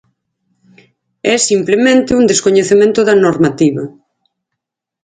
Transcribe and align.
É, 1.33 1.35
simplemente, 1.49 2.17
un 2.19 2.23
descoñecemento 2.31 2.99
da 3.07 3.15
normativa. 3.25 3.83